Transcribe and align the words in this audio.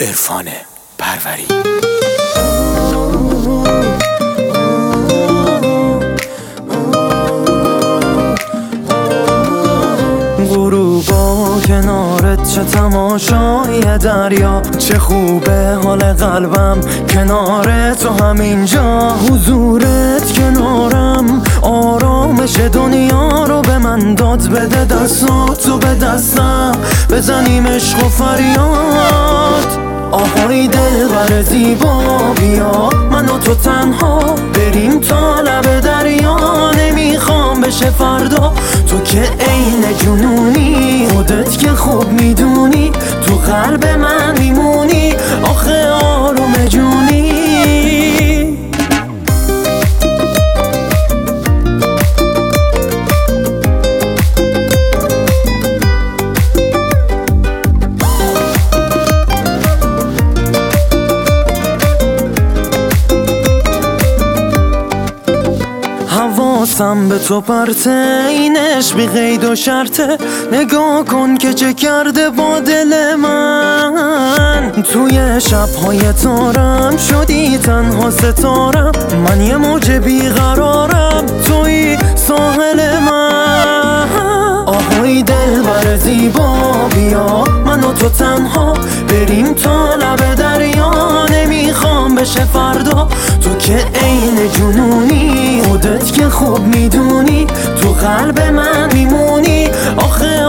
عرفان 0.00 0.44
پروری. 0.98 1.46
غروبا 10.48 11.60
کنارت 11.66 12.48
چه 12.48 12.64
تماشای 12.64 13.98
دریا 13.98 14.62
چه 14.78 14.98
خوبه 14.98 15.78
حال 15.84 16.12
قلبم 16.12 16.80
کنار 17.08 17.94
تو 17.94 18.24
همینجا 18.24 19.10
حضورت 19.10 20.32
کنارم 20.32 21.42
آرامش 21.62 22.56
دنیا 22.56 23.44
رو 23.44 23.62
به 23.62 23.78
من 23.78 24.14
داد. 24.14 24.48
بده 24.48 24.84
دستاتو 24.84 25.78
به 25.78 25.94
دستم 25.94 26.72
بزنیم 27.10 27.66
عشق 27.66 28.04
و 28.04 28.08
فریاد. 28.08 29.19
آهای 30.10 30.68
دل 30.68 31.08
بر 31.08 31.42
زیبا 31.42 32.18
بیا. 32.40 32.88
من 33.10 33.28
و 33.28 33.38
تو 33.38 33.54
تنها 33.54 34.34
بریم 34.54 35.00
تا 35.00 35.40
لب 35.40 35.80
دریا. 35.80 36.70
نمی‌خوام 36.70 37.60
بشه 37.60 37.90
فردا. 37.90 38.52
تو 38.88 39.00
که 39.00 39.20
عین 39.20 39.96
جنونی 39.98 41.08
خودت 41.12 41.58
که 41.58 41.68
خوب 41.68 42.12
می‌دونی. 42.12 42.92
تو 43.26 43.34
قلب 43.34 43.86
من 43.86 44.38
میمونی. 44.38 45.14
آخه 45.42 45.88
آروم 45.88 46.66
جونی 46.68 46.99
حواسم 66.60 67.08
به 67.08 67.18
تو 67.18 67.40
پرته 67.40 68.24
اینش 68.28 68.92
بی 68.92 69.06
قید 69.06 69.44
و 69.44 69.54
شرطه. 69.54 70.18
نگاه 70.52 71.04
کن 71.04 71.36
که 71.36 71.54
چه 71.54 71.74
کرده 71.74 72.30
با 72.30 72.60
دل 72.60 73.14
من. 73.14 74.72
توی 74.92 75.40
شبهای 75.40 76.12
تارم 76.12 76.96
شدی 76.96 77.58
تنها 77.58 78.10
ستارم. 78.10 78.92
من 79.28 79.40
یه 79.40 79.56
موج 79.56 79.90
بیقرارم 79.90 81.26
توی 81.46 81.98
ساحل 82.14 82.98
من. 82.98 84.08
آهای 84.66 85.22
دل 85.22 85.62
بر 85.62 85.96
زیبا 85.96 86.72
بیا 86.94 87.44
من 87.66 87.80
و 87.80 87.92
تو 87.92 88.08
تنها 88.08 88.74
بریم 89.08 89.54
تا 89.54 89.94
لب 89.94 90.34
دریا. 90.34 91.26
نمی‌خوام 91.30 92.14
بشه 92.14 92.44
فردا 92.44 93.08
خودت 96.00 96.12
که 96.12 96.28
خوب 96.28 96.76
می‌دونی 96.76 97.46
تو 97.82 97.88
قلب 97.92 98.40
من 98.40 98.92
میمونی. 98.92 99.68
آخه 99.96 100.39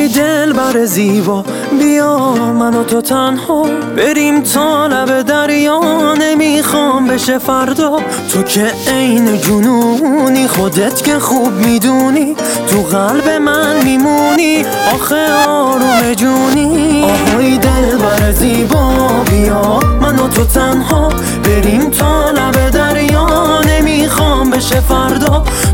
آهای 0.00 0.12
دل 0.12 0.52
بر 0.52 0.84
زیبا 0.84 1.44
بیا 1.80 2.34
من 2.34 2.74
و 2.74 2.84
تو 2.84 3.00
تنها 3.00 3.66
بریم 3.96 4.40
تا 4.40 4.86
لب 4.86 5.22
دریا. 5.22 5.80
نمی‌خوام 6.20 7.06
بشه 7.06 7.38
فردا. 7.38 7.96
تو 8.32 8.42
که 8.42 8.72
عین 8.88 9.40
جنونی 9.40 10.48
خودت 10.48 11.02
که 11.02 11.18
خوب 11.18 11.52
می‌دونی. 11.52 12.36
تو 12.70 12.82
قلب 12.82 13.28
من 13.28 13.84
میمونی 13.84 14.64
آخه 14.94 15.32
آروم 15.48 16.14
جونی. 16.16 17.04
آهای 17.04 17.58
دل 17.58 17.96
بر 17.96 18.32
زیبا 18.32 19.08
بیا 19.30 19.80
من 20.00 20.18
و 20.18 20.28
تو 20.28 20.44
تنها 20.44 21.08
بریم 21.44 21.90
تا 21.90 22.19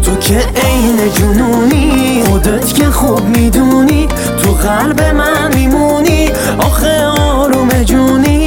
تو 0.04 0.16
که 0.16 0.38
عین 0.64 1.12
جنونی 1.12 2.22
خودت 2.26 2.74
که 2.74 2.90
خوب 2.90 3.24
می‌دونی 3.24 4.08
تو 4.42 4.50
قلب 4.52 5.00
من 5.02 5.54
میمونی 5.54 6.28
آخه 6.58 7.04
آروم 7.04 7.82
جونی. 7.82 8.46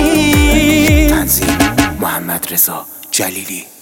محمد 2.02 2.48
رضا 2.52 2.86
جلیلی. 3.12 3.79